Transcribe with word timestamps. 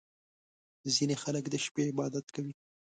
•ځینې 0.93 1.15
خلک 1.23 1.43
د 1.49 1.55
شپې 1.65 1.81
عبادت 1.91 2.25
کوي. 2.35 2.53